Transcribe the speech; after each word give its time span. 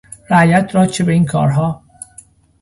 رعیت 0.29 0.75
را 0.75 0.85
چه 0.85 1.03
به 1.03 1.13
این 1.13 1.25
کارها 1.25 1.83